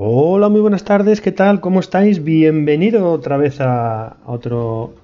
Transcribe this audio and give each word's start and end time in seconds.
Hola, 0.00 0.48
muy 0.48 0.60
buenas 0.60 0.84
tardes, 0.84 1.20
¿qué 1.20 1.32
tal? 1.32 1.60
¿Cómo 1.60 1.80
estáis? 1.80 2.22
Bienvenido 2.22 3.10
otra 3.10 3.36
vez 3.36 3.60
a 3.60 4.18
otro, 4.26 4.94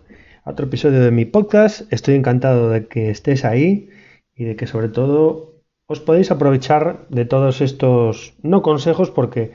otro 0.44 0.66
episodio 0.66 1.00
de 1.00 1.10
mi 1.10 1.24
podcast. 1.24 1.92
Estoy 1.92 2.14
encantado 2.14 2.70
de 2.70 2.86
que 2.86 3.10
estés 3.10 3.44
ahí 3.44 3.88
y 4.36 4.44
de 4.44 4.54
que 4.54 4.68
sobre 4.68 4.88
todo 4.88 5.64
os 5.86 5.98
podéis 5.98 6.30
aprovechar 6.30 7.08
de 7.08 7.24
todos 7.24 7.60
estos, 7.60 8.34
no 8.44 8.62
consejos, 8.62 9.10
porque 9.10 9.50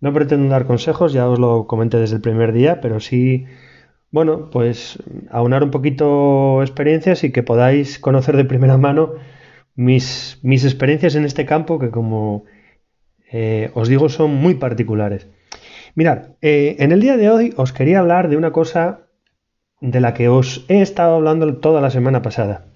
no 0.00 0.14
pretendo 0.14 0.48
dar 0.48 0.64
consejos, 0.64 1.12
ya 1.12 1.28
os 1.28 1.38
lo 1.38 1.66
comenté 1.66 1.98
desde 1.98 2.16
el 2.16 2.22
primer 2.22 2.54
día, 2.54 2.80
pero 2.80 2.98
sí, 2.98 3.44
bueno, 4.10 4.48
pues 4.50 5.02
aunar 5.30 5.64
un 5.64 5.70
poquito 5.70 6.62
experiencias 6.62 7.24
y 7.24 7.30
que 7.30 7.42
podáis 7.42 7.98
conocer 7.98 8.38
de 8.38 8.46
primera 8.46 8.78
mano 8.78 9.16
mis, 9.74 10.38
mis 10.42 10.64
experiencias 10.64 11.14
en 11.14 11.26
este 11.26 11.44
campo 11.44 11.78
que 11.78 11.90
como 11.90 12.46
eh, 13.30 13.70
os 13.74 13.88
digo, 13.88 14.08
son 14.08 14.34
muy 14.34 14.54
particulares. 14.54 15.26
Mirad, 15.94 16.30
eh, 16.42 16.76
en 16.78 16.92
el 16.92 17.00
día 17.00 17.16
de 17.16 17.30
hoy 17.30 17.54
os 17.56 17.72
quería 17.72 17.98
hablar 17.98 18.28
de 18.28 18.36
una 18.36 18.52
cosa 18.52 19.00
de 19.80 20.00
la 20.00 20.14
que 20.14 20.28
os 20.28 20.64
he 20.68 20.80
estado 20.80 21.16
hablando 21.16 21.56
toda 21.56 21.80
la 21.80 21.90
semana 21.90 22.22
pasada, 22.22 22.66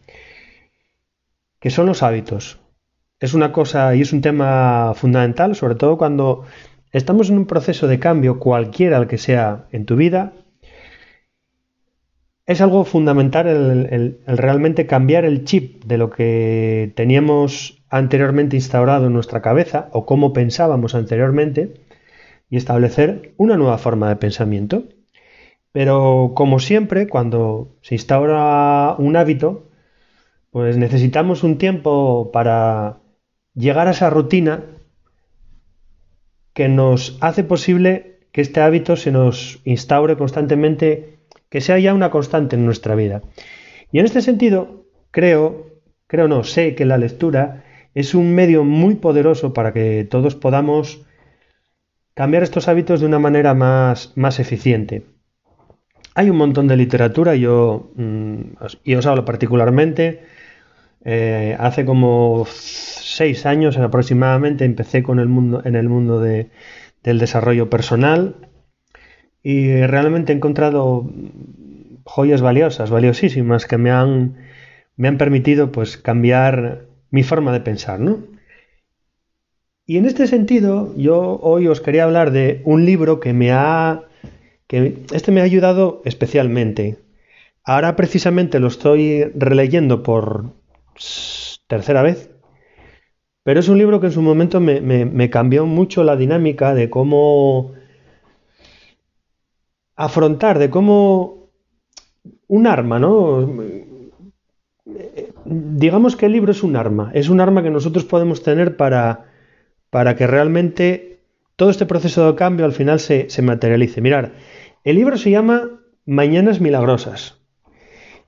que 1.61 1.71
son 1.71 1.87
los 1.87 2.03
hábitos. 2.03 2.61
Es 3.21 3.35
una 3.35 3.53
cosa 3.53 3.95
y 3.95 4.01
es 4.01 4.12
un 4.12 4.21
tema 4.21 4.93
fundamental, 4.95 5.55
sobre 5.55 5.77
todo 5.77 5.97
cuando 5.97 6.45
estamos 6.91 7.31
en 7.31 7.39
un 7.39 7.47
proceso 7.47 7.87
de 7.87 7.98
cambio, 7.98 8.39
cualquiera 8.39 8.98
el 8.98 9.07
que 9.07 9.19
sea 9.19 9.67
en 9.71 9.87
tu 9.87 9.97
vida. 9.97 10.33
Es 12.47 12.61
algo 12.61 12.85
fundamental 12.85 13.47
el 13.47 14.19
realmente 14.27 14.87
cambiar 14.87 15.25
el 15.25 15.45
chip 15.45 15.85
de 15.85 15.99
lo 15.99 16.11
que 16.11 16.93
teníamos 16.97 17.83
anteriormente 17.89 18.57
instaurado 18.57 19.07
en 19.07 19.13
nuestra 19.13 19.43
cabeza 19.43 19.89
o 19.93 20.07
cómo 20.07 20.33
pensábamos 20.33 20.95
anteriormente 20.95 21.75
y 22.51 22.57
establecer 22.57 23.33
una 23.37 23.57
nueva 23.57 23.79
forma 23.79 24.09
de 24.09 24.17
pensamiento. 24.17 24.84
Pero 25.73 26.33
como 26.34 26.59
siempre, 26.59 27.09
cuando 27.09 27.77
se 27.81 27.95
instaura 27.95 28.95
un 28.99 29.17
hábito, 29.17 29.71
pues 30.51 30.77
necesitamos 30.77 31.45
un 31.45 31.56
tiempo 31.59 32.31
para 32.33 32.99
llegar 33.55 33.89
a 33.89 33.93
esa 33.93 34.11
rutina 34.11 34.65
que 36.53 36.69
nos 36.69 37.17
hace 37.21 37.43
posible 37.45 38.21
que 38.33 38.43
este 38.43 38.61
hábito 38.61 38.97
se 38.97 39.12
nos 39.12 39.61
instaure 39.65 40.17
constantemente, 40.17 41.21
que 41.53 41.61
sea 41.61 41.78
ya 41.78 41.92
una 41.92 42.11
constante 42.11 42.56
en 42.56 42.64
nuestra 42.64 42.95
vida. 42.95 43.20
Y 43.92 43.98
en 43.98 44.06
este 44.06 44.22
sentido, 44.22 44.86
creo, 45.11 45.67
creo 46.06 46.27
no, 46.27 46.44
sé 46.44 46.75
que 46.75 46.86
la 46.86 46.97
lectura 46.97 47.64
es 47.94 48.14
un 48.14 48.34
medio 48.34 48.64
muy 48.64 48.94
poderoso 48.94 49.53
para 49.53 49.75
que 49.75 50.09
todos 50.11 50.34
podamos 50.34 51.05
cambiar 52.14 52.42
estos 52.42 52.69
hábitos 52.69 53.00
de 53.00 53.06
una 53.06 53.19
manera 53.19 53.53
más, 53.53 54.14
más 54.17 54.41
eficiente. 54.41 55.05
Hay 56.14 56.31
un 56.31 56.39
montón 56.39 56.69
de 56.69 56.77
literatura, 56.78 57.36
yo, 57.36 57.92
mm, 57.97 58.41
y 58.83 58.94
os 58.94 59.05
hablo 59.05 59.27
particularmente, 59.27 60.22
eh, 61.05 61.55
hace 61.61 61.84
como 61.84 62.47
seis 62.48 63.44
años 63.44 63.77
aproximadamente 63.77 64.64
empecé 64.64 65.03
con 65.03 65.19
el 65.19 65.28
mundo, 65.28 65.61
en 65.66 65.77
el 65.77 65.91
mundo 65.91 66.19
del 66.19 66.48
desarrollo 67.19 67.69
personal 67.69 68.37
y 69.43 69.85
realmente 69.87 70.33
he 70.33 70.37
encontrado 70.37 71.11
joyas 72.05 72.41
valiosas, 72.43 72.91
valiosísimas, 72.91 73.67
que 73.67 73.79
me 73.79 73.91
han, 73.91 74.37
me 74.97 75.09
han 75.09 75.19
permitido 75.19 75.73
pues 75.73 75.97
cambiar 75.97 76.87
mi 77.11 77.23
forma 77.23 77.53
de 77.53 77.61
pensar, 77.61 78.01
¿no? 78.01 78.19
Y 79.84 79.97
en 79.97 80.07
este 80.07 80.27
sentido, 80.27 80.95
yo 80.97 81.39
hoy 81.43 81.67
os 81.67 81.81
quería 81.81 82.05
hablar 82.05 82.31
de 82.31 82.62
un 82.65 82.87
libro 82.87 83.19
que 83.21 83.33
me 83.33 83.53
ha. 83.53 84.05
que 84.69 85.05
este 85.12 85.33
me 85.33 85.41
ha 85.41 85.45
ayudado 85.45 86.03
especialmente. 86.05 86.99
Ahora 87.65 87.97
precisamente 87.97 88.61
lo 88.61 88.69
estoy 88.69 89.25
releyendo 89.34 90.03
por 90.03 90.53
tercera 91.66 92.03
vez, 92.03 92.31
pero 93.45 93.61
es 93.61 93.69
un 93.69 93.78
libro 93.78 94.00
que 94.00 94.06
en 94.06 94.12
su 94.12 94.22
momento 94.22 94.61
me, 94.61 94.81
me 94.81 95.31
cambió 95.31 95.66
mucho 95.66 96.05
la 96.05 96.16
dinámica 96.16 96.75
de 96.75 96.91
cómo 96.91 97.72
afrontar, 99.97 100.58
de 100.58 100.70
cómo 100.70 101.48
un 102.48 102.66
arma, 102.66 102.98
¿no? 102.98 103.47
digamos 105.44 106.16
que 106.16 106.26
el 106.26 106.32
libro 106.32 106.53
es 106.53 106.62
un 106.62 106.76
arma, 106.76 107.10
es 107.14 107.28
un 107.28 107.41
arma 107.41 107.62
que 107.62 107.70
nosotros 107.70 108.04
podemos 108.04 108.42
tener 108.42 108.76
para, 108.76 109.26
para 109.91 110.16
que 110.16 110.26
realmente 110.26 111.20
todo 111.56 111.70
este 111.70 111.86
proceso 111.86 112.26
de 112.26 112.34
cambio 112.36 112.64
al 112.64 112.72
final 112.72 113.00
se, 113.00 113.28
materialice. 113.42 114.00
Mirar, 114.00 114.32
el 114.84 114.97
libro 114.97 115.16
se 115.16 115.30
llama 115.30 115.70
Mañanas 116.06 116.60
Milagrosas 116.60 117.38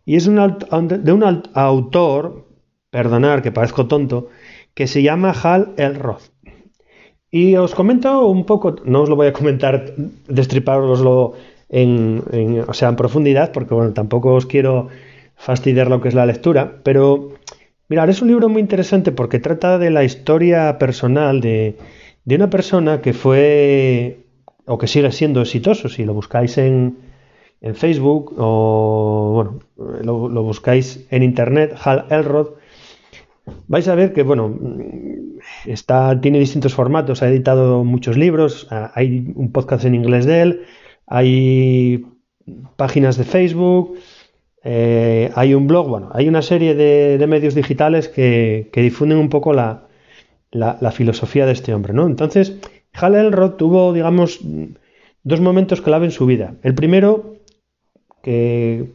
y 0.05 0.17
es 0.17 0.25
de 0.27 1.13
un 1.13 1.43
autor, 1.55 2.49
perdonar 2.91 3.43
que 3.43 3.53
parezco 3.53 3.87
tonto, 3.87 4.29
que 4.75 4.87
se 4.87 5.03
llama 5.03 5.33
Hal 5.33 5.73
Elroth. 5.77 6.31
Y 7.31 7.57
os 7.57 7.75
comento 7.75 8.27
un 8.27 8.45
poco, 8.47 8.77
no 8.85 9.03
os 9.03 9.09
lo 9.09 9.17
voy 9.17 9.27
a 9.27 9.33
comentar, 9.33 9.95
destriparoslo 10.29 11.35
en, 11.75 12.23
en, 12.31 12.61
o 12.61 12.73
sea, 12.73 12.89
en 12.89 12.97
profundidad, 12.97 13.51
porque 13.51 13.75
bueno, 13.75 13.93
tampoco 13.93 14.33
os 14.35 14.47
quiero 14.47 14.89
fastidiar 15.35 15.89
lo 15.89 16.01
que 16.01 16.09
es 16.09 16.15
la 16.15 16.25
lectura, 16.25 16.81
pero 16.85 17.33
mirar, 17.89 18.09
es 18.09 18.23
un 18.23 18.29
libro 18.29 18.49
muy 18.49 18.63
interesante 18.63 19.11
porque 19.11 19.41
trata 19.41 19.79
de 19.79 19.91
la 19.91 20.05
historia 20.05 20.79
personal 20.79 21.41
de, 21.41 21.77
una 22.27 22.49
persona 22.49 23.01
que 23.01 23.13
fue 23.13 24.21
o 24.67 24.79
que 24.79 24.87
sigue 24.87 25.11
siendo 25.11 25.41
exitoso, 25.41 25.89
si 25.89 26.05
lo 26.05 26.15
buscáis 26.15 26.57
en, 26.59 26.97
en 27.61 27.75
Facebook 27.75 28.35
o 28.39 29.33
bueno, 29.35 29.59
lo, 30.03 30.43
buscáis 30.45 31.05
en 31.11 31.25
internet, 31.25 31.75
Hal 31.83 32.07
Elrod, 32.09 32.51
vais 33.67 33.89
a 33.89 33.97
ver 33.97 34.13
que 34.13 34.23
bueno, 34.23 34.57
está, 35.67 36.21
tiene 36.21 36.39
distintos 36.39 36.73
formatos, 36.73 37.23
ha 37.23 37.29
editado 37.29 37.83
muchos 37.83 38.17
libros, 38.17 38.69
hay 38.71 39.33
un 39.35 39.51
podcast 39.51 39.85
en 39.85 39.97
inglés 39.97 40.25
de 40.25 40.41
él, 40.41 40.61
hay 41.07 42.07
páginas 42.77 43.17
de 43.17 43.25
Facebook, 43.25 43.99
eh, 44.63 45.31
hay 45.35 45.55
un 45.55 45.67
blog, 45.67 45.89
bueno, 45.89 46.11
hay 46.15 46.29
una 46.29 46.43
serie 46.43 46.75
de, 46.75 47.25
medios 47.27 47.55
digitales 47.55 48.09
que, 48.09 48.71
difunden 48.75 49.19
un 49.19 49.29
poco 49.29 49.53
la, 49.53 49.89
filosofía 50.93 51.47
de 51.47 51.53
este 51.53 51.75
hombre, 51.75 51.93
¿no? 51.93 52.07
Entonces, 52.07 52.57
Hal 52.95 53.15
Elrod 53.15 53.53
tuvo, 53.53 53.93
digamos, 53.93 54.41
dos 55.23 55.41
momentos 55.41 55.81
clave 55.83 56.07
en 56.07 56.13
su 56.13 56.27
vida. 56.27 56.55
El 56.63 56.75
primero, 56.75 57.37
que 58.23 58.93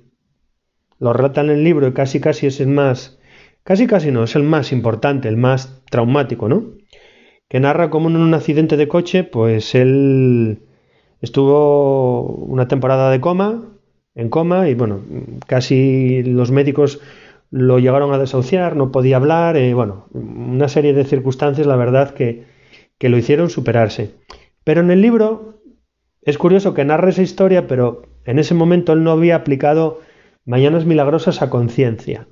lo 1.00 1.14
relata 1.14 1.42
en 1.42 1.50
el 1.50 1.64
libro 1.64 1.94
casi 1.94 2.20
casi 2.20 2.48
es 2.48 2.60
el 2.60 2.68
más, 2.68 3.20
casi 3.64 3.86
casi 3.88 4.12
no, 4.12 4.24
es 4.24 4.36
el 4.36 4.44
más 4.44 4.72
importante, 4.72 5.28
el 5.28 5.38
más 5.38 5.84
traumático, 5.90 6.50
¿no? 6.50 6.74
Que 7.48 7.60
narra 7.60 7.90
cómo 7.90 8.10
en 8.10 8.18
un 8.18 8.34
accidente 8.34 8.78
de 8.78 8.88
coche, 8.88 9.24
pues 9.24 9.76
él 9.76 10.69
estuvo 11.22 12.22
una 12.24 12.68
temporada 12.68 13.12
de 13.12 13.22
coma, 13.22 13.64
en 14.16 14.30
coma 14.30 14.70
y 14.70 14.74
bueno, 14.74 15.02
casi 15.48 16.24
los 16.24 16.52
médicos 16.52 17.00
lo 17.52 17.80
llegaron 17.80 18.14
a 18.14 18.18
desahuciar, 18.18 18.76
no 18.76 18.92
podía 18.92 19.18
hablar, 19.18 19.58
eh, 19.58 19.74
bueno, 19.74 20.08
una 20.14 20.68
serie 20.68 20.94
de 20.94 21.06
circunstancias, 21.06 21.66
la 21.66 21.76
verdad, 21.76 22.14
que, 22.14 22.46
que 22.98 23.10
lo 23.10 23.18
hicieron 23.18 23.50
superarse. 23.50 24.16
Pero 24.64 24.82
en 24.82 24.92
el 24.92 25.02
libro 25.02 25.62
es 26.22 26.38
curioso 26.38 26.74
que 26.74 26.86
narre 26.86 27.10
esa 27.10 27.22
historia, 27.22 27.68
pero 27.68 28.04
en 28.26 28.40
ese 28.40 28.54
momento 28.54 28.94
él 28.94 29.04
no 29.04 29.12
había 29.12 29.36
aplicado 29.36 30.02
Mañanas 30.46 30.86
Milagrosas 30.86 31.42
a 31.42 31.50
conciencia. 31.50 32.28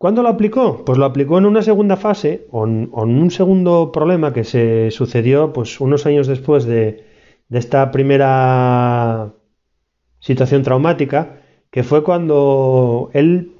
¿Cuándo 0.00 0.22
lo 0.22 0.30
aplicó? 0.30 0.82
Pues 0.86 0.96
lo 0.96 1.04
aplicó 1.04 1.36
en 1.36 1.44
una 1.44 1.60
segunda 1.60 1.94
fase, 1.94 2.46
o 2.52 2.66
en, 2.66 2.88
un 2.94 3.30
segundo 3.30 3.92
problema 3.92 4.32
que 4.32 4.44
se 4.44 4.90
sucedió 4.90 5.52
pues, 5.52 5.78
unos 5.78 6.06
años 6.06 6.26
después 6.26 6.64
de, 6.64 7.04
esta 7.50 7.90
primera 7.90 9.34
situación 10.18 10.62
traumática, 10.62 11.42
que 11.70 11.82
fue 11.82 12.02
cuando 12.02 13.10
él, 13.12 13.52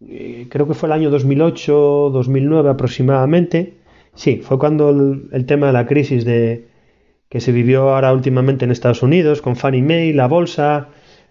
eh, 0.00 0.48
creo 0.50 0.66
que 0.66 0.74
fue 0.74 0.88
el 0.88 0.94
año 0.94 1.08
2008, 1.08 2.10
2009 2.12 2.70
aproximadamente, 2.70 3.74
sí, 4.14 4.38
fue 4.38 4.58
cuando 4.58 4.90
el, 4.90 5.46
tema 5.46 5.68
de 5.68 5.72
la 5.72 5.86
crisis 5.86 6.24
de, 6.24 6.66
que 7.28 7.40
se 7.40 7.52
vivió 7.52 7.90
ahora 7.90 8.12
últimamente 8.12 8.64
en 8.64 8.72
Estados 8.72 9.04
Unidos, 9.04 9.40
con 9.40 9.54
Fannie 9.54 9.82
Mae, 9.82 10.12
la 10.14 10.26
bolsa, 10.26 10.88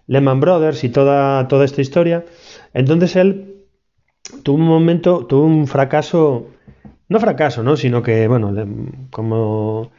Lehman 0.07 0.39
Brothers 0.39 0.86
y 0.86 0.89
toda, 0.89 1.50
toda 1.50 1.65
esta 1.65 1.81
historia. 1.81 2.24
Entonces 2.74 3.18
él 3.18 3.56
tuvo 4.44 4.57
un 4.57 4.68
momento, 4.68 5.25
tuvo 5.25 5.45
un 5.45 5.68
fracaso, 5.68 6.47
no 7.09 7.19
fracaso, 7.19 7.63
¿no? 7.63 7.77
Sino 7.77 8.03
que, 8.03 8.27
bueno, 8.27 8.53
como 9.12 9.91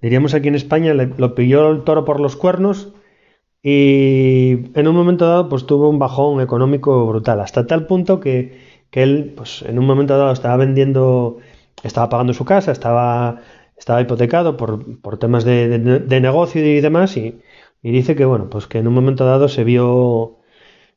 diríamos 0.00 0.34
aquí 0.34 0.48
en 0.48 0.54
España, 0.54 0.94
lo 0.94 1.34
pilló 1.34 1.70
el 1.70 1.84
toro 1.84 2.04
por 2.04 2.20
los 2.20 2.36
cuernos 2.36 2.92
y 3.62 4.70
en 4.78 4.88
un 4.88 4.94
momento 4.94 5.26
dado 5.26 5.48
pues 5.48 5.64
tuvo 5.66 5.88
un 5.88 5.98
bajón 5.98 6.42
económico 6.42 7.06
brutal, 7.06 7.40
hasta 7.40 7.66
tal 7.66 7.86
punto 7.86 8.20
que, 8.20 8.74
él 8.92 9.32
pues 9.36 9.62
en 9.62 9.78
un 9.78 9.86
momento 9.86 10.16
dado 10.16 10.32
estaba 10.32 10.56
vendiendo 10.56 11.38
estaba 11.82 12.08
pagando 12.08 12.34
su 12.34 12.44
casa, 12.44 12.72
estaba, 12.72 13.40
estaba 13.76 14.00
hipotecado 14.02 14.56
por, 14.56 15.00
por 15.00 15.18
temas 15.18 15.44
de, 15.44 15.78
de, 15.78 16.20
negocio 16.20 16.64
y 16.64 16.80
demás, 16.80 17.16
y, 17.16 17.40
y, 17.82 17.90
dice 17.90 18.14
que, 18.16 18.24
bueno, 18.24 18.48
pues 18.50 18.66
que 18.66 18.78
en 18.78 18.88
un 18.88 18.94
momento 18.94 19.24
dado 19.24 19.48
se 19.48 19.64
vio 19.64 20.38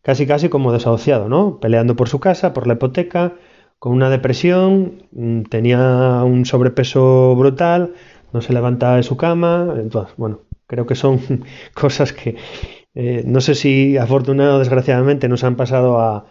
casi 0.01 0.25
casi 0.27 0.49
como 0.49 0.71
desahuciado, 0.71 1.29
¿no? 1.29 1.59
Peleando 1.59 1.95
por 1.95 2.09
su 2.09 2.19
casa, 2.19 2.53
por 2.53 2.67
la 2.67 2.73
hipoteca, 2.73 3.33
con 3.79 3.93
una 3.93 4.09
depresión, 4.09 5.03
mm, 5.11 5.43
tenía 5.43 6.23
un 6.23 6.45
sobrepeso 6.45 7.35
brutal, 7.35 7.93
no 8.33 8.41
se 8.41 8.53
levantaba 8.53 8.97
de 8.97 9.03
su 9.03 9.17
cama, 9.17 9.75
entonces, 9.77 10.15
bueno, 10.17 10.41
creo 10.67 10.85
que 10.85 10.95
son 10.95 11.19
cosas 11.73 12.13
que 12.13 12.35
eh, 12.95 13.23
no 13.25 13.41
sé 13.41 13.55
si 13.55 13.97
afortunadamente 13.97 14.55
o 14.55 14.59
desgraciadamente 14.59 15.29
nos 15.29 15.43
han 15.43 15.55
pasado 15.55 15.99
a, 15.99 16.25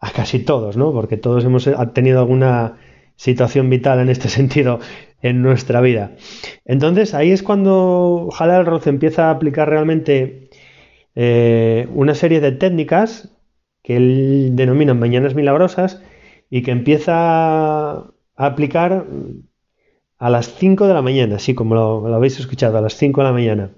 a 0.00 0.10
casi 0.12 0.38
todos, 0.40 0.76
¿no? 0.76 0.92
Porque 0.92 1.16
todos 1.16 1.44
hemos 1.44 1.68
tenido 1.92 2.20
alguna 2.20 2.78
situación 3.16 3.68
vital 3.70 4.00
en 4.00 4.08
este 4.08 4.28
sentido 4.38 4.80
en 5.22 5.42
nuestra 5.42 5.80
vida. 5.80 6.12
Entonces 6.64 7.14
ahí 7.14 7.32
es 7.32 7.42
cuando 7.42 8.28
Halal 8.38 8.66
Roth 8.66 8.86
empieza 8.86 9.28
a 9.28 9.30
aplicar 9.30 9.68
realmente 9.68 10.45
eh, 11.16 11.88
una 11.94 12.14
serie 12.14 12.40
de 12.40 12.52
técnicas 12.52 13.30
que 13.82 13.96
él 13.96 14.50
denomina 14.52 14.94
mañanas 14.94 15.34
milagrosas 15.34 16.02
y 16.50 16.62
que 16.62 16.70
empieza 16.70 17.14
a 17.14 18.12
aplicar 18.36 19.06
a 20.18 20.30
las 20.30 20.54
5 20.54 20.86
de 20.86 20.94
la 20.94 21.02
mañana, 21.02 21.36
así 21.36 21.54
como 21.54 21.74
lo, 21.74 22.14
habéis 22.14 22.38
escuchado, 22.38 22.78
a 22.78 22.80
las 22.80 22.96
5 22.96 23.20
de 23.20 23.26
la 23.26 23.32
mañana. 23.32 23.70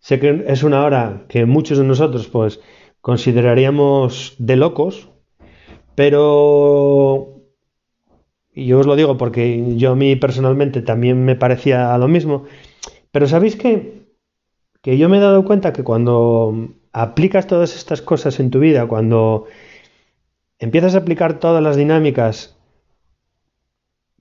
Sé 0.00 0.20
que 0.20 0.44
es 0.46 0.62
una 0.62 0.84
hora 0.84 1.24
que 1.28 1.46
muchos 1.46 1.78
de 1.78 1.84
nosotros 1.84 2.28
pues 2.28 2.60
consideraríamos 3.00 4.34
de 4.38 4.56
locos, 4.56 5.10
pero 5.94 7.42
yo 8.54 8.78
os 8.78 8.86
lo 8.86 8.96
digo 8.96 9.16
porque 9.16 9.76
yo 9.76 9.92
a 9.92 9.96
mí 9.96 10.16
personalmente 10.16 10.82
también 10.82 11.24
me 11.24 11.36
parecía 11.36 11.96
lo 11.98 12.08
mismo, 12.08 12.44
pero 13.10 13.26
sabéis 13.26 13.56
que, 13.56 14.07
que 14.82 14.98
yo 14.98 15.08
me 15.08 15.18
he 15.18 15.20
dado 15.20 15.44
cuenta 15.44 15.72
que 15.72 15.84
cuando 15.84 16.74
aplicas 16.92 17.46
todas 17.46 17.76
estas 17.76 18.02
cosas 18.02 18.40
en 18.40 18.50
tu 18.50 18.60
vida, 18.60 18.86
cuando 18.86 19.46
empiezas 20.58 20.94
a 20.94 20.98
aplicar 20.98 21.38
todas 21.38 21.62
las 21.62 21.76
dinámicas 21.76 22.56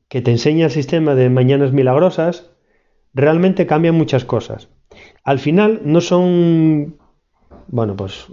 que 0.08 0.22
te 0.22 0.32
enseña 0.32 0.66
el 0.66 0.72
sistema 0.72 1.16
de 1.16 1.30
mañanas 1.30 1.74
milagrosas, 1.74 2.52
realmente 3.14 3.68
cambian 3.68 3.96
muchas 3.96 4.26
cosas. 4.26 4.70
Al 5.24 5.40
final 5.40 5.82
no 5.84 6.02
son, 6.02 6.98
bueno, 7.68 7.96
pues 7.96 8.28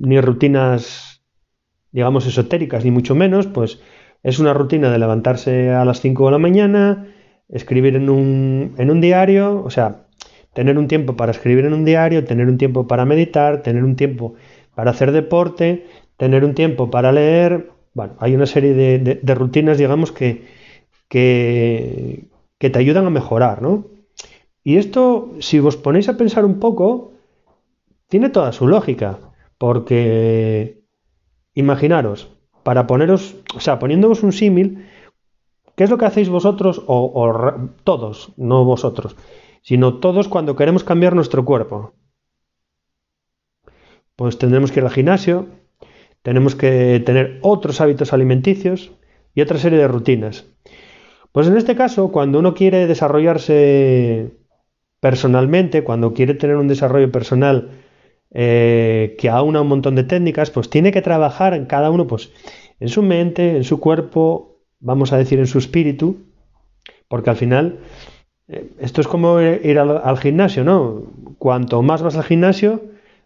ni 0.00 0.20
rutinas, 0.20 1.22
digamos, 1.92 2.26
esotéricas, 2.26 2.84
ni 2.84 2.90
mucho 2.90 3.14
menos, 3.14 3.46
pues 3.46 3.80
es 4.22 4.38
una 4.38 4.54
rutina 4.54 4.90
de 4.90 4.98
levantarse 4.98 5.70
a 5.70 5.84
las 5.84 6.00
5 6.00 6.26
de 6.26 6.32
la 6.32 6.38
mañana, 6.38 7.14
escribir 7.48 7.96
en 7.96 8.10
un, 8.10 8.74
en 8.78 8.90
un 8.90 9.00
diario, 9.00 9.62
o 9.62 9.70
sea, 9.70 10.08
tener 10.54 10.78
un 10.78 10.88
tiempo 10.88 11.16
para 11.16 11.32
escribir 11.32 11.66
en 11.66 11.74
un 11.74 11.84
diario, 11.84 12.24
tener 12.24 12.46
un 12.46 12.56
tiempo 12.56 12.86
para 12.86 13.04
meditar, 13.04 13.62
tener 13.62 13.84
un 13.84 13.96
tiempo 13.96 14.34
para 14.74 14.92
hacer 14.92 15.12
deporte, 15.12 15.86
tener 16.16 16.44
un 16.44 16.54
tiempo 16.54 16.90
para 16.90 17.12
leer. 17.12 17.70
Bueno, 17.92 18.14
hay 18.18 18.34
una 18.34 18.46
serie 18.46 18.72
de, 18.74 19.34
rutinas, 19.34 19.78
digamos, 19.78 20.12
que, 20.12 20.46
que, 21.08 22.28
te 22.58 22.78
ayudan 22.78 23.06
a 23.06 23.10
mejorar, 23.10 23.60
¿no? 23.60 23.86
Y 24.62 24.78
esto, 24.78 25.32
si 25.40 25.58
os 25.58 25.76
ponéis 25.76 26.08
a 26.08 26.16
pensar 26.16 26.44
un 26.44 26.58
poco, 26.58 27.12
tiene 28.08 28.30
toda 28.30 28.52
su 28.52 28.66
lógica, 28.66 29.18
porque 29.58 30.80
imaginaros, 31.52 32.30
para 32.62 32.86
poneros, 32.86 33.36
o 33.54 33.60
sea, 33.60 33.78
poniéndoos 33.78 34.22
un 34.22 34.32
símil, 34.32 34.86
¿qué 35.76 35.84
es 35.84 35.90
lo 35.90 35.98
que 35.98 36.06
hacéis 36.06 36.30
vosotros 36.30 36.82
o, 36.86 37.12
o 37.14 37.70
todos, 37.84 38.32
no 38.38 38.64
vosotros, 38.64 39.14
sino 39.64 39.98
todos 39.98 40.28
cuando 40.28 40.56
queremos 40.56 40.84
cambiar 40.84 41.14
nuestro 41.14 41.44
cuerpo? 41.44 41.94
Pues 44.14 44.38
tendremos 44.38 44.70
que 44.70 44.80
ir 44.80 44.84
al 44.84 44.92
gimnasio, 44.92 45.48
tenemos 46.22 46.54
que 46.54 47.02
tener 47.04 47.38
otros 47.42 47.80
hábitos 47.80 48.12
alimenticios 48.12 48.92
y 49.34 49.40
otra 49.40 49.58
serie 49.58 49.78
de 49.78 49.88
rutinas. 49.88 50.44
Pues 51.32 51.48
en 51.48 51.56
este 51.56 51.74
caso, 51.74 52.12
cuando 52.12 52.38
uno 52.38 52.54
quiere 52.54 52.86
desarrollarse 52.86 54.36
personalmente, 55.00 55.82
cuando 55.82 56.12
quiere 56.12 56.34
tener 56.34 56.56
un 56.56 56.68
desarrollo 56.68 57.10
personal 57.10 57.70
eh, 58.32 59.16
que 59.18 59.30
aúna 59.30 59.62
un 59.62 59.68
montón 59.68 59.94
de 59.94 60.04
técnicas, 60.04 60.50
pues 60.50 60.68
tiene 60.68 60.92
que 60.92 61.02
trabajar 61.02 61.54
en 61.54 61.64
cada 61.64 61.90
uno, 61.90 62.06
pues 62.06 62.32
en 62.80 62.88
su 62.90 63.02
mente, 63.02 63.56
en 63.56 63.64
su 63.64 63.80
cuerpo, 63.80 64.60
vamos 64.78 65.12
a 65.12 65.16
decir 65.16 65.38
en 65.38 65.46
su 65.46 65.58
espíritu, 65.58 66.18
porque 67.08 67.30
al 67.30 67.36
final 67.36 67.78
esto 68.48 69.00
es 69.00 69.08
como 69.08 69.40
ir 69.40 69.78
al, 69.78 70.00
al, 70.04 70.18
gimnasio, 70.18 70.64
¿no? 70.64 71.02
Cuanto 71.38 71.82
más 71.82 72.02
vas 72.02 72.16
al 72.16 72.24
gimnasio, 72.24 72.82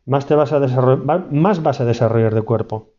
más, 0.06 0.26
te 0.26 0.34
vas 0.34 0.52
a 0.52 0.60
desarrollar, 0.60 1.30
más 1.32 1.62
vas 1.62 1.80
a 1.80 1.84
desarrollar 1.84 2.34
de 2.34 2.42
cuerpo. 2.42 2.90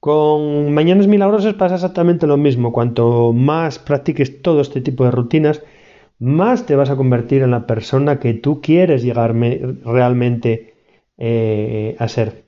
Con 0.00 0.72
Mañanas 0.72 1.08
Milagrosas 1.08 1.54
pasa 1.54 1.74
exactamente 1.74 2.26
lo 2.26 2.36
mismo. 2.36 2.72
Cuanto 2.72 3.32
más 3.32 3.78
practiques 3.78 4.40
todo 4.40 4.60
este 4.60 4.80
tipo 4.80 5.04
de 5.04 5.10
rutinas, 5.10 5.62
más 6.18 6.64
te 6.64 6.76
vas 6.76 6.90
a 6.90 6.96
convertir 6.96 7.42
en 7.42 7.50
la 7.50 7.66
persona 7.66 8.20
que 8.20 8.34
tú 8.34 8.60
quieres 8.60 9.02
llegar 9.02 9.34
realmente 9.34 10.74
eh, 11.18 11.96
a 11.98 12.08
ser. 12.08 12.44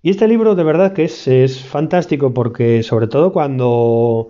Y 0.00 0.10
este 0.10 0.28
libro 0.28 0.54
de 0.54 0.62
verdad 0.62 0.92
que 0.92 1.04
es, 1.04 1.26
es 1.26 1.60
fantástico 1.60 2.32
porque 2.32 2.82
sobre 2.84 3.08
todo 3.08 3.32
cuando 3.32 4.28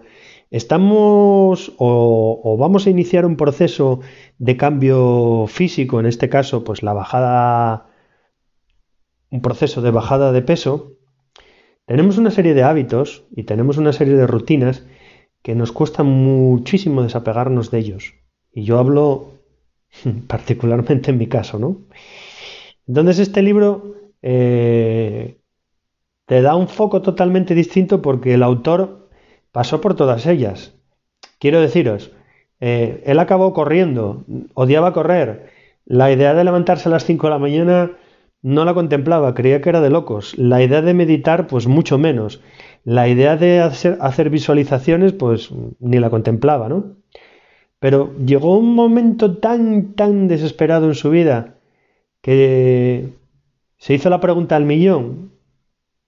estamos 0.51 1.73
o, 1.79 2.57
vamos 2.59 2.87
a 2.87 2.91
iniciar 2.91 3.27
un 3.27 3.37
proceso 3.37 4.01
de 4.39 4.57
cambio 4.57 5.47
físico, 5.49 6.01
en 6.01 6.07
este 6.07 6.29
caso, 6.29 6.65
pues 6.65 6.83
la 6.83 6.93
bajada, 6.93 7.89
un 9.31 9.43
proceso 9.43 9.83
de 9.83 9.91
bajada 9.91 10.33
de 10.33 10.43
peso, 10.43 10.93
tenemos 11.87 12.19
una 12.19 12.31
serie 12.31 12.55
de 12.55 12.63
hábitos 12.63 13.25
y 13.35 13.45
tenemos 13.45 13.77
una 13.77 13.93
serie 13.93 14.15
de 14.15 14.27
rutinas 14.27 14.87
que 15.43 15.55
nos 15.55 15.71
cuesta 15.73 16.03
muchísimo 16.03 17.03
desapegarnos 17.03 17.71
de 17.71 17.79
ellos. 17.79 18.15
Y 18.53 18.65
yo 18.65 18.79
hablo 18.79 19.35
particularmente 20.27 21.11
en 21.11 21.19
mi 21.19 21.29
caso, 21.29 21.59
¿no? 21.59 21.87
Entonces 22.89 23.19
este 23.21 23.43
libro 23.43 23.95
eh, 24.23 25.41
te 26.27 26.43
da 26.43 26.57
un 26.57 26.69
foco 26.69 27.03
totalmente 27.03 27.55
distinto 27.55 28.03
porque 28.03 28.35
el 28.35 28.43
autor 28.43 29.06
pasó 29.57 29.81
por 29.81 29.95
todas 29.95 30.27
ellas. 30.27 30.75
Quiero 31.39 31.63
deciros, 31.63 32.13
eh, 32.61 33.03
él 33.07 33.19
acabó 33.19 33.55
corriendo, 33.55 34.23
odiaba 34.53 34.93
correr. 34.93 35.49
La 35.87 36.13
idea 36.13 36.35
de 36.35 36.45
levantarse 36.45 36.91
a 36.91 36.93
las 36.93 37.07
5 37.07 37.27
de 37.27 37.31
la 37.31 37.39
mañana 37.39 37.93
no 38.43 38.67
la 38.67 38.75
contemplaba, 38.75 39.33
creía 39.33 39.63
que 39.63 39.71
era 39.71 39.81
de 39.81 39.89
locos. 39.89 40.37
La 40.37 40.63
idea 40.63 40.83
de 40.83 40.93
meditar, 40.93 41.47
pues 41.47 41.69
mucho 41.69 41.97
menos. 41.97 42.43
La 42.85 43.09
idea 43.09 43.39
de 43.39 43.61
hacer, 43.61 43.97
hacer 44.03 44.29
visualizaciones, 44.29 45.15
pues 45.15 45.49
ni 45.81 46.01
la 46.01 46.11
contemplaba, 46.11 46.69
¿no? 46.69 46.97
Pero 47.79 48.15
llegó 48.19 48.59
un 48.59 48.75
momento 48.75 49.39
tan, 49.39 49.95
tan 49.95 50.29
desesperado 50.29 50.87
en 50.87 50.95
su 50.95 51.09
vida 51.09 51.55
que 52.21 53.09
se 53.79 53.95
hizo 53.95 54.11
la 54.11 54.21
pregunta 54.21 54.55
al 54.55 54.67
millón 54.67 55.33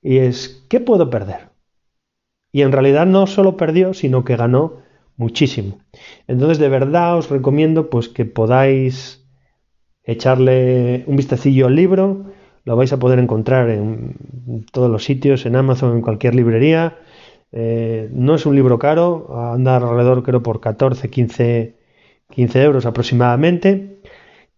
y 0.03 0.19
es, 0.19 0.67
¿qué 0.69 0.81
puedo 0.81 1.09
perder? 1.09 1.49
Y 2.59 2.63
en 2.63 2.73
realidad 2.73 3.07
no 3.07 3.29
solo 3.29 3.57
perdió, 3.57 3.95
sino 3.95 4.25
que 4.25 4.35
ganó 4.35 4.79
muchísimo. 5.17 5.79
Entonces, 6.27 6.59
de 6.59 6.69
verdad 6.69 7.17
os 7.17 7.31
recomiendo 7.31 7.89
pues 7.89 8.09
que 8.09 8.25
podáis 8.25 9.25
echarle 10.03 11.05
un 11.07 11.15
vistacillo 11.15 11.69
al 11.69 11.77
libro. 11.77 12.33
Lo 12.65 12.75
vais 12.75 12.93
a 12.93 12.99
poder 12.99 13.21
encontrar 13.21 13.71
en 13.71 14.17
todos 14.73 14.91
los 14.91 15.05
sitios, 15.05 15.47
en 15.47 15.55
Amazon, 15.55 15.95
en 15.95 16.03
cualquier 16.03 16.35
librería. 16.35 16.99
Eh, 17.53 18.09
no 18.13 18.35
es 18.35 18.45
un 18.45 18.57
libro 18.57 18.81
caro, 18.81 19.29
anda 19.55 19.77
alrededor 19.77 20.25
creo 20.25 20.43
por 20.43 20.61
14, 20.61 21.09
15, 21.11 21.77
15 22.29 22.63
euros 22.65 22.87
aproximadamente. 22.87 24.01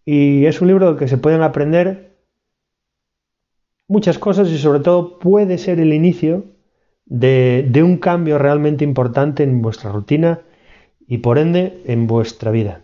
Y 0.05 0.47
es 0.47 0.59
un 0.59 0.69
libro 0.69 0.87
del 0.87 0.97
que 0.97 1.07
se 1.07 1.19
pueden 1.19 1.43
aprender 1.43 2.17
muchas 3.87 4.17
cosas 4.17 4.49
y 4.49 4.57
sobre 4.57 4.79
todo 4.79 5.19
puede 5.19 5.59
ser 5.59 5.79
el 5.79 5.93
inicio 5.93 6.45
de, 7.11 7.83
un 7.83 7.97
cambio 7.97 8.37
realmente 8.37 8.85
importante 8.85 9.43
en 9.43 9.61
vuestra 9.61 9.91
rutina 9.91 10.41
y 11.07 11.17
por 11.17 11.37
ende 11.37 11.81
en 11.85 12.07
vuestra 12.07 12.51
vida. 12.51 12.83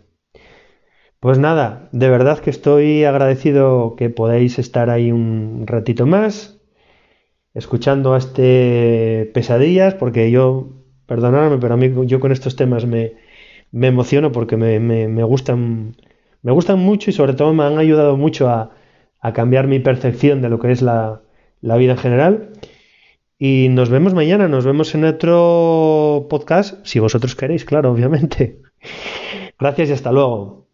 Pues 1.21 1.39
nada, 1.39 1.89
de 1.93 2.09
verdad 2.09 2.39
que 2.39 2.49
estoy 2.49 3.05
agradecido 3.05 3.95
que 3.95 4.09
podáis 4.09 4.59
estar 4.59 4.89
ahí 4.89 5.11
un 5.11 5.63
ratito 5.65 6.05
más, 6.05 6.59
escuchando 7.53 8.13
a 8.13 8.17
este 8.17 9.31
pesadillas, 9.33 9.95
porque 9.95 10.29
yo, 10.29 10.69
perdonadme, 11.05 11.57
pero 11.57 11.75
a 11.75 11.77
mí 11.77 11.91
yo 12.05 12.19
con 12.19 12.31
estos 12.33 12.55
temas 12.57 12.85
me, 12.85 13.13
emociono 13.71 14.31
porque 14.33 14.57
me, 14.57 15.23
gustan, 15.23 15.95
me 16.43 16.51
gustan 16.51 16.79
mucho 16.79 17.09
y 17.09 17.13
sobre 17.13 17.33
todo 17.33 17.53
me 17.53 17.63
han 17.63 17.77
ayudado 17.77 18.17
mucho 18.17 18.49
a, 18.49 18.71
cambiar 19.33 19.67
mi 19.67 19.79
percepción 19.79 20.41
de 20.41 20.47
lo 20.47 20.57
que 20.59 20.71
es 20.71 20.81
la, 20.81 21.21
la 21.61 21.75
vida 21.77 21.93
en 21.93 21.97
general. 21.97 22.49
Y 23.39 23.69
nos 23.69 23.89
vemos 23.89 24.13
mañana, 24.13 24.47
nos 24.47 24.65
vemos 24.65 24.95
en 24.95 25.05
otro 25.05 26.27
podcast, 26.29 26.83
si 26.85 26.99
vosotros 26.99 27.35
queréis, 27.35 27.65
claro, 27.65 27.91
obviamente. 27.91 28.61
Gracias 29.59 29.89
y 29.89 29.93
hasta 29.93 30.11
luego. 30.11 30.66